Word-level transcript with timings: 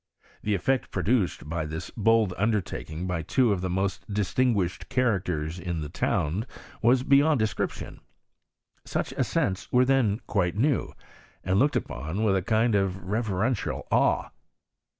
The 0.41 0.55
effect 0.55 0.89
pro 0.89 1.03
duced 1.03 1.47
by 1.47 1.67
this 1.67 1.91
bold 1.91 2.33
undertaking 2.35 3.05
by 3.05 3.21
two 3.21 3.53
of 3.53 3.61
the 3.61 3.69
most 3.69 4.03
diHt.inp; 4.09 4.55
iiiHhcd 4.57 4.89
characters 4.89 5.59
in 5.59 5.81
the 5.81 5.89
town 5.89 6.47
was 6.81 7.03
beyond 7.03 7.37
de 7.37 7.45
flcriptjon. 7.45 7.99
Such 8.83 9.11
ascents 9.11 9.71
were 9.71 9.85
then 9.85 10.19
quite 10.25 10.55
new, 10.57 10.91
and 11.43 11.59
looked 11.59 11.75
upon 11.75 12.23
with 12.23 12.35
a 12.35 12.41
kind 12.41 12.73
of 12.73 12.97
reverential 13.03 13.85
awe. 13.91 14.31